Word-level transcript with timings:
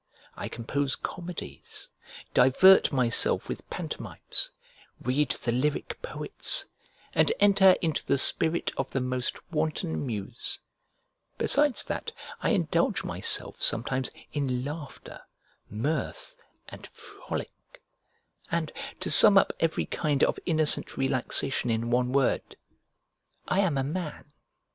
I 0.35 0.47
compose 0.49 0.95
comedies, 0.95 1.91
divert 2.33 2.91
myself 2.91 3.47
with 3.47 3.69
pantomimes, 3.69 4.49
read 4.99 5.29
the 5.29 5.51
lyric 5.51 6.01
poets, 6.01 6.65
and 7.13 7.31
enter 7.39 7.75
into 7.83 8.03
the 8.03 8.17
spirit 8.17 8.71
of 8.77 8.89
the 8.89 8.99
most 8.99 9.37
wanton 9.51 10.03
muse, 10.07 10.59
besides 11.37 11.83
that, 11.83 12.13
I 12.41 12.49
indulge 12.49 13.03
myself 13.03 13.61
sometimes 13.61 14.09
in 14.33 14.65
laughter, 14.65 15.21
mirth, 15.69 16.35
and 16.67 16.87
frolic, 16.87 17.83
and, 18.49 18.71
to 19.01 19.11
sum 19.11 19.37
up 19.37 19.53
every 19.59 19.85
kind 19.85 20.23
of 20.23 20.39
innocent 20.47 20.97
relaxation 20.97 21.69
in 21.69 21.91
one 21.91 22.11
word, 22.11 22.55
I 23.47 23.59
am 23.59 23.77
a 23.77 23.83
man. 23.83 24.31